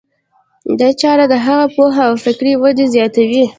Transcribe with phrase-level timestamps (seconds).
[0.79, 3.43] دا چاره د هغه پوهه او فکري وده زیاتوي.